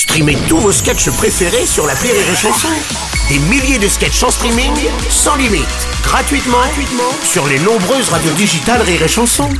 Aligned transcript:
Streamez 0.00 0.38
tous 0.48 0.56
vos 0.56 0.72
sketchs 0.72 1.10
préférés 1.10 1.66
sur 1.66 1.86
la 1.86 1.92
Rire 1.92 2.14
et 2.14 2.34
Chanson. 2.34 2.68
Des 3.28 3.38
milliers 3.38 3.78
de 3.78 3.86
sketchs 3.86 4.22
en 4.22 4.30
streaming, 4.30 4.72
sans 5.10 5.36
limite, 5.36 5.66
gratuitement, 6.02 6.56
gratuitement 6.56 7.12
sur 7.22 7.46
les 7.46 7.58
nombreuses 7.58 8.08
radios 8.08 8.32
digitales 8.32 8.80
Rire 8.80 9.02
et 9.02 9.08
Chanson. 9.08 9.50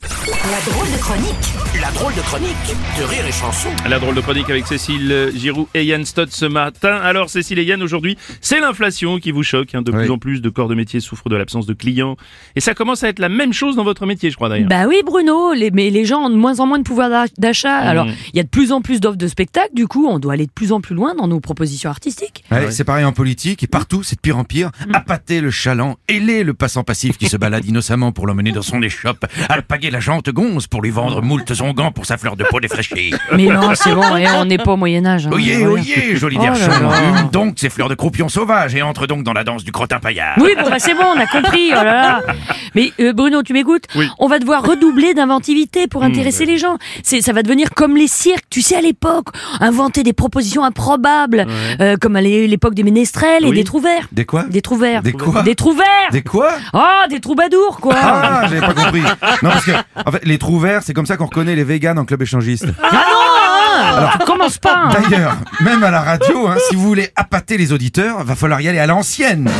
La 0.00 0.72
drôle 0.72 0.92
de 0.92 0.98
chronique. 0.98 1.65
La 1.80 1.90
drôle 1.90 2.14
de 2.14 2.20
chronique 2.20 2.56
de 2.98 3.02
Rire 3.04 3.26
et 3.26 3.32
Chanson. 3.32 3.68
La 3.88 3.98
drôle 3.98 4.14
de 4.14 4.20
chronique 4.20 4.48
avec 4.48 4.66
Cécile 4.66 5.30
Giroux 5.34 5.68
et 5.74 5.84
Yann 5.84 6.04
Stott 6.04 6.30
ce 6.30 6.46
matin. 6.46 6.94
Alors 7.02 7.28
Cécile 7.28 7.58
et 7.58 7.64
Yann, 7.64 7.82
aujourd'hui, 7.82 8.16
c'est 8.40 8.60
l'inflation 8.60 9.18
qui 9.18 9.30
vous 9.32 9.42
choque. 9.42 9.74
hein. 9.74 9.82
De 9.82 9.90
plus 9.90 10.10
en 10.10 10.18
plus 10.18 10.40
de 10.40 10.48
corps 10.48 10.68
de 10.68 10.74
métier 10.74 11.00
souffrent 11.00 11.28
de 11.28 11.36
l'absence 11.36 11.66
de 11.66 11.74
clients. 11.74 12.16
Et 12.54 12.60
ça 12.60 12.74
commence 12.74 13.02
à 13.02 13.08
être 13.08 13.18
la 13.18 13.28
même 13.28 13.52
chose 13.52 13.76
dans 13.76 13.84
votre 13.84 14.06
métier, 14.06 14.30
je 14.30 14.36
crois 14.36 14.48
d'ailleurs. 14.48 14.68
Bah 14.68 14.86
oui, 14.86 15.00
Bruno, 15.04 15.52
les, 15.54 15.70
mais 15.70 15.90
les 15.90 16.04
gens 16.04 16.26
ont 16.26 16.30
de 16.30 16.36
moins 16.36 16.60
en 16.60 16.66
moins 16.66 16.78
de 16.78 16.84
pouvoir 16.84 17.10
d'a- 17.10 17.24
d'achat. 17.38 17.82
Mmh. 17.84 17.88
Alors, 17.88 18.06
il 18.06 18.36
y 18.36 18.40
a 18.40 18.44
de 18.44 18.48
plus 18.48 18.72
en 18.72 18.80
plus 18.80 19.00
d'offres 19.00 19.16
de 19.18 19.26
spectacles, 19.28 19.74
du 19.74 19.86
coup, 19.86 20.06
on 20.08 20.18
doit 20.18 20.34
aller 20.34 20.46
de 20.46 20.52
plus 20.52 20.72
en 20.72 20.80
plus 20.80 20.94
loin 20.94 21.14
dans 21.14 21.26
nos 21.28 21.40
propositions 21.40 21.90
artistiques. 21.90 22.44
Ouais, 22.50 22.70
C'est 22.70 22.84
pareil 22.84 23.04
en 23.04 23.12
politique 23.12 23.62
et 23.62 23.66
partout, 23.66 24.02
c'est 24.02 24.16
de 24.16 24.20
pire 24.20 24.38
en 24.38 24.44
pire. 24.44 24.70
Appâter 24.92 25.40
le 25.40 25.50
chaland, 25.50 25.96
ailer 26.08 26.44
le 26.44 26.54
passant 26.54 26.84
passif 26.84 27.18
qui 27.18 27.28
se 27.28 27.36
balade 27.36 27.64
innocemment 27.68 28.12
pour 28.12 28.26
l'emmener 28.26 28.52
dans 28.52 28.62
son 28.62 28.82
échoppe, 28.82 29.26
alpaguer 29.48 29.90
la 29.90 30.00
jante 30.00 30.30
gonze 30.30 30.66
pour 30.68 30.80
lui 30.82 30.90
vendre 30.90 31.22
moult 31.22 31.50
onguents 31.68 31.90
pour 31.92 32.06
sa 32.06 32.16
fleur 32.18 32.36
de 32.36 32.44
peau 32.44 32.60
défraîchée. 32.60 33.10
Mais 33.36 33.46
non, 33.46 33.70
c'est 33.74 33.94
bon, 33.94 34.16
et 34.16 34.26
on 34.30 34.44
n'est 34.44 34.58
pas 34.58 34.72
au 34.72 34.76
Moyen-Âge. 34.76 35.26
hein, 35.26 35.30
Oyez, 35.32 35.66
oyez, 35.66 36.16
joli 36.16 36.36
Oh 36.40 36.44
là. 36.44 36.54
hume 36.54 37.28
donc 37.32 37.54
ces 37.56 37.68
fleurs 37.70 37.88
de 37.88 37.94
croupion 37.94 38.28
sauvage 38.28 38.74
et 38.74 38.82
entre 38.82 39.06
donc 39.06 39.22
dans 39.24 39.32
la 39.32 39.44
danse 39.44 39.64
du 39.64 39.72
crottin 39.72 39.98
paillard. 39.98 40.34
Oui, 40.38 40.50
bon, 40.58 40.68
bah, 40.68 40.76
c'est 40.78 40.94
bon, 40.94 41.04
on 41.16 41.18
a 41.20 41.26
compris. 41.26 41.68
Oh 41.72 41.74
là 41.74 41.84
là. 41.84 42.22
Mais 42.74 42.92
euh, 43.00 43.12
Bruno, 43.12 43.42
tu 43.42 43.52
m'écoutes 43.52 43.84
Oui. 43.94 44.08
On 44.18 44.28
va 44.28 44.38
devoir 44.38 44.62
redoubler 44.62 45.14
d'inventivité 45.14 45.86
pour 45.86 46.02
intéresser 46.04 46.44
les 46.44 46.58
gens. 46.58 46.76
C'est, 47.02 47.20
ça 47.22 47.32
va 47.32 47.42
devenir 47.42 47.70
comme 47.74 47.96
les 47.96 48.06
cirques, 48.08 48.44
tu 48.50 48.62
sais, 48.62 48.76
à 48.76 48.80
l'époque, 48.80 49.28
inventer 49.60 50.02
des 50.02 50.12
propositions 50.12 50.62
improbables, 50.64 51.46
euh, 51.80 51.96
comme 52.00 52.16
à 52.16 52.20
l'é- 52.20 52.46
l'époque 52.46 52.74
des 52.74 52.82
ménestrels 52.82 53.44
et 53.44 53.50
des 53.52 53.64
trous 53.64 53.80
verts. 53.80 54.06
Des 54.12 54.24
quoi? 54.24 54.44
Des 54.44 54.62
trous 54.62 54.76
verts. 54.76 55.02
Des 55.02 55.12
quoi? 55.12 55.42
Des 55.42 55.54
trous 55.54 55.72
verts. 55.74 56.10
Des 56.12 56.22
quoi? 56.22 56.50
Oh, 56.74 57.08
des 57.10 57.20
troubadours, 57.20 57.78
quoi. 57.80 57.94
Ah, 57.96 58.42
j'avais 58.48 58.60
pas 58.60 58.74
compris. 58.74 59.00
Non, 59.42 59.50
parce 59.50 59.64
que, 59.64 59.72
en 60.04 60.12
fait, 60.12 60.24
les 60.24 60.38
trous 60.38 60.58
verts, 60.60 60.82
c'est 60.84 60.92
comme 60.94 61.06
ça 61.06 61.16
qu'on 61.16 61.26
reconnaît 61.26 61.55
les 61.56 61.64
véganes 61.64 61.98
en 61.98 62.04
club 62.04 62.22
échangiste. 62.22 62.66
Ah 62.82 64.00
non, 64.00 64.06
hein, 64.06 64.10
tu 64.20 64.26
commences 64.26 64.58
pas. 64.58 64.74
hein. 64.76 64.88
D'ailleurs, 64.92 65.36
même 65.60 65.82
à 65.82 65.90
la 65.90 66.00
radio, 66.02 66.46
hein, 66.48 66.56
si 66.68 66.76
vous 66.76 66.82
voulez 66.82 67.10
appâter 67.16 67.56
les 67.58 67.72
auditeurs, 67.72 68.22
va 68.24 68.34
falloir 68.34 68.60
y 68.60 68.68
aller 68.68 68.78
à 68.78 68.86
l'ancienne. 68.86 69.50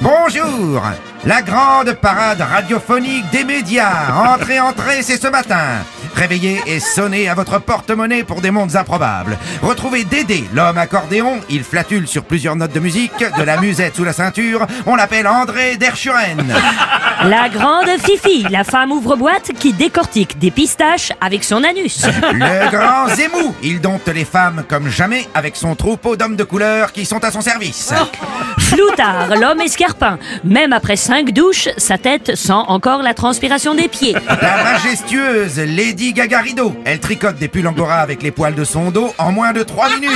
Bonjour 0.00 0.82
La 1.26 1.42
grande 1.42 1.92
parade 1.92 2.40
radiophonique 2.40 3.28
des 3.30 3.44
médias. 3.44 4.10
Entrez, 4.34 4.58
entrez, 4.58 5.02
c'est 5.02 5.20
ce 5.20 5.28
matin. 5.28 5.84
Réveillez 6.14 6.62
et 6.66 6.80
sonnez 6.80 7.28
à 7.28 7.34
votre 7.34 7.60
porte-monnaie 7.60 8.24
pour 8.24 8.40
des 8.40 8.50
mondes 8.50 8.74
improbables. 8.74 9.36
Retrouvez 9.62 10.04
Dédé, 10.04 10.44
l'homme 10.54 10.78
accordéon. 10.78 11.40
Il 11.50 11.62
flatule 11.62 12.08
sur 12.08 12.24
plusieurs 12.24 12.56
notes 12.56 12.72
de 12.72 12.80
musique, 12.80 13.12
de 13.38 13.42
la 13.42 13.60
musette 13.60 13.96
sous 13.96 14.04
la 14.04 14.14
ceinture. 14.14 14.66
On 14.86 14.96
l'appelle 14.96 15.26
André 15.28 15.76
Derchuren. 15.76 16.54
La 17.24 17.50
grande 17.50 17.90
Fifi, 18.02 18.46
la 18.50 18.64
femme 18.64 18.90
ouvre-boîte 18.90 19.52
qui 19.58 19.74
décortique 19.74 20.38
des 20.38 20.50
pistaches 20.50 21.12
avec 21.20 21.44
son 21.44 21.62
anus. 21.64 22.06
Le 22.32 22.70
grand 22.70 23.14
Zemou. 23.14 23.54
Il 23.62 23.80
dompte 23.82 24.08
les 24.08 24.24
femmes 24.24 24.64
comme 24.66 24.88
jamais 24.88 25.28
avec 25.34 25.54
son 25.54 25.74
troupeau 25.74 26.16
d'hommes 26.16 26.36
de 26.36 26.44
couleur 26.44 26.92
qui 26.92 27.04
sont 27.04 27.22
à 27.22 27.30
son 27.30 27.42
service. 27.42 27.92
Floutard, 28.58 29.36
l'homme 29.36 29.60
escarpin. 29.60 30.18
Même 30.44 30.72
après 30.72 30.96
cinq 31.10 31.32
douches, 31.32 31.68
sa 31.76 31.98
tête 31.98 32.36
sent 32.36 32.52
encore 32.52 33.02
la 33.02 33.14
transpiration 33.14 33.74
des 33.74 33.88
pieds. 33.88 34.14
La 34.40 34.62
majestueuse 34.62 35.58
Lady 35.58 36.12
Gagarido. 36.12 36.72
Elle 36.84 37.00
tricote 37.00 37.36
des 37.36 37.48
pulls 37.48 37.66
angora 37.66 37.96
avec 37.96 38.22
les 38.22 38.30
poils 38.30 38.54
de 38.54 38.62
son 38.62 38.92
dos 38.92 39.12
en 39.18 39.32
moins 39.32 39.52
de 39.52 39.64
3 39.64 39.88
minutes. 39.96 40.12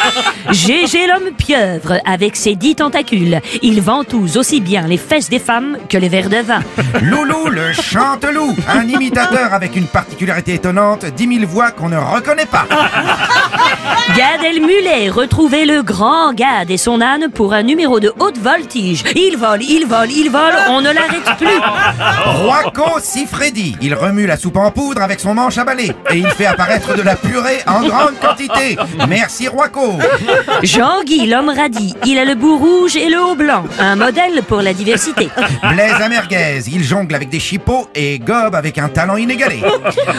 Gégé 0.50 1.06
l'homme 1.06 1.32
pieuvre 1.38 2.00
avec 2.04 2.34
ses 2.34 2.56
dix 2.56 2.74
tentacules. 2.74 3.40
Il 3.62 3.80
ventouse 3.82 4.36
aussi 4.36 4.60
bien 4.60 4.88
les 4.88 4.96
fesses 4.96 5.28
des 5.28 5.38
femmes 5.38 5.78
que 5.88 5.96
les 5.96 6.08
verres 6.08 6.28
de 6.28 6.38
vin. 6.38 6.64
Loulou 7.00 7.46
le 7.48 7.72
chanteloup. 7.72 8.56
Un 8.66 8.88
imitateur 8.88 9.54
avec 9.54 9.76
une 9.76 9.86
particularité 9.86 10.54
étonnante, 10.54 11.04
10 11.04 11.38
000 11.38 11.46
voix 11.46 11.70
qu'on 11.70 11.88
ne 11.88 11.98
reconnaît 11.98 12.46
pas. 12.46 12.66
Gad 14.16 14.44
Elmulet, 14.44 15.08
retrouvez 15.10 15.64
le 15.64 15.82
grand 15.82 16.32
Gad 16.32 16.70
et 16.70 16.76
son 16.76 17.00
âne 17.00 17.28
pour 17.32 17.52
un 17.52 17.62
numéro 17.62 18.00
de 18.00 18.12
haute 18.18 18.38
voltige. 18.38 19.04
Il 19.14 19.36
vole, 19.36 19.62
il 19.62 19.86
vole, 19.86 20.10
il 20.10 20.30
vole, 20.30 20.54
on 20.68 20.80
ne 20.80 20.90
l'arrête 20.90 21.30
plus. 21.38 21.48
Roico 22.24 23.00
Sifredi. 23.00 23.76
Il 23.80 23.94
remue 23.94 24.26
la 24.26 24.36
soupe 24.36 24.56
en 24.56 24.70
poudre 24.70 25.02
avec 25.02 25.20
son 25.20 25.34
manche 25.34 25.58
à 25.58 25.64
balai. 25.64 25.94
Et 26.10 26.18
il 26.18 26.28
fait 26.28 26.46
apparaître 26.46 26.96
de 26.96 27.02
la 27.02 27.16
purée 27.16 27.60
en 27.66 27.80
grande 27.82 28.18
quantité. 28.20 28.76
Merci 29.08 29.48
Roico. 29.48 29.98
Jean-Guy, 30.62 31.26
l'homme 31.26 31.50
radis. 31.50 31.94
Il 32.04 32.18
a 32.18 32.24
le 32.24 32.34
bout 32.34 32.58
rouge 32.58 32.96
et 32.96 33.08
le 33.08 33.22
haut 33.22 33.34
blanc. 33.34 33.64
Un 33.78 33.96
modèle 33.96 34.42
pour 34.46 34.62
la 34.62 34.74
diversité. 34.74 35.28
Blaise 35.70 36.00
à 36.00 36.08
merguez. 36.08 36.62
Il 36.72 36.82
jongle 36.82 37.14
avec 37.14 37.28
des 37.28 37.40
chipots 37.40 37.88
et 37.94 38.18
gobe 38.18 38.54
avec 38.54 38.78
un 38.78 38.88
talent 38.88 39.16
inégalé. 39.16 39.62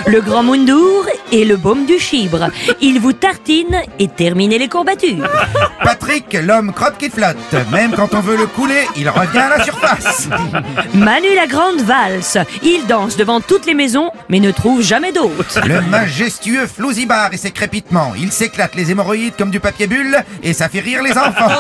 Le 0.07 0.21
grand 0.21 0.43
Moundour 0.43 1.05
et 1.31 1.45
le 1.45 1.57
baume 1.57 1.85
du 1.85 1.99
chibre. 1.99 2.49
Il 2.81 2.99
vous 2.99 3.13
tartine 3.13 3.62
et 3.99 4.07
terminez 4.07 4.57
les 4.57 4.67
courbatures. 4.67 5.27
Patrick, 5.83 6.33
l'homme 6.33 6.73
crotte 6.73 6.97
qui 6.97 7.09
flotte. 7.09 7.37
Même 7.71 7.91
quand 7.95 8.13
on 8.13 8.19
veut 8.19 8.37
le 8.37 8.47
couler, 8.47 8.87
il 8.95 9.09
revient 9.09 9.39
à 9.39 9.57
la 9.57 9.63
surface. 9.63 10.27
Manu 10.93 11.27
la 11.35 11.47
grande 11.47 11.81
valse. 11.81 12.37
Il 12.61 12.85
danse 12.87 13.17
devant 13.17 13.41
toutes 13.41 13.65
les 13.65 13.73
maisons, 13.73 14.11
mais 14.29 14.39
ne 14.39 14.51
trouve 14.51 14.81
jamais 14.81 15.11
d'hôte. 15.11 15.59
Le 15.65 15.81
majestueux 15.81 16.67
Flouzibar 16.67 17.33
et 17.33 17.37
ses 17.37 17.51
crépitements. 17.51 18.13
Il 18.17 18.31
s'éclate 18.31 18.75
les 18.75 18.91
hémorroïdes 18.91 19.35
comme 19.37 19.51
du 19.51 19.59
papier 19.59 19.87
bulle 19.87 20.17
et 20.41 20.53
ça 20.53 20.69
fait 20.69 20.79
rire 20.79 21.03
les 21.03 21.11
enfants. 21.11 21.51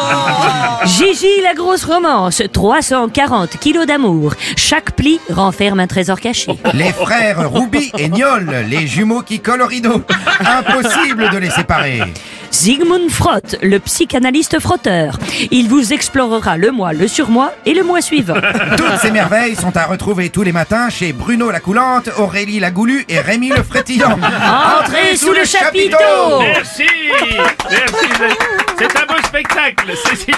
Gigi 0.85 1.41
la 1.43 1.53
grosse 1.53 1.83
romance. 1.83 2.41
340 2.51 3.57
kilos 3.57 3.85
d'amour. 3.85 4.33
Chaque 4.55 4.91
pli 4.91 5.19
renferme 5.29 5.79
un 5.79 5.87
trésor 5.87 6.19
caché. 6.19 6.57
Les 6.73 6.91
frères 6.91 7.49
Roubi 7.49 7.91
et 7.97 8.09
Niol, 8.09 8.65
les 8.67 8.87
jumeaux 8.87 9.21
qui 9.21 9.39
collent 9.39 9.61
au 9.61 9.67
rideau. 9.67 10.01
Impossible 10.39 11.29
de 11.29 11.37
les 11.37 11.49
séparer. 11.49 11.82
Sigmund 12.53 13.09
Frott, 13.09 13.57
le 13.63 13.79
psychanalyste 13.79 14.59
frotteur. 14.59 15.17
Il 15.49 15.69
vous 15.69 15.91
explorera 15.91 16.55
le 16.55 16.71
mois, 16.71 16.93
le 16.93 17.07
surmois 17.07 17.51
et 17.65 17.73
le 17.73 17.83
mois 17.83 18.01
suivant. 18.01 18.35
Toutes 18.77 18.99
ces 19.01 19.11
merveilles 19.11 19.55
sont 19.55 19.75
à 19.75 19.85
retrouver 19.85 20.29
tous 20.29 20.43
les 20.43 20.51
matins 20.51 20.89
chez 20.89 21.13
Bruno 21.13 21.49
la 21.49 21.59
Coulante, 21.59 22.09
Aurélie 22.17 22.59
la 22.59 22.69
Goulue 22.69 23.05
et 23.09 23.19
Rémi 23.19 23.49
le 23.49 23.63
Frétillant. 23.63 24.19
Entrez 24.81 25.17
sous 25.17 25.33
le 25.33 25.45
chapiteau 25.45 25.97
Merci 26.39 26.83
Merci 27.69 28.05
C'est 28.77 29.01
un 29.01 29.05
beau 29.07 29.21
spectacle 29.25 29.91
Cécile 30.05 30.35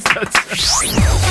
Stott 0.00 1.27